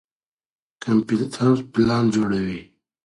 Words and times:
کمپيوټر 0.83 1.55
پلان 1.71 2.05
جوړوي. 2.15 2.61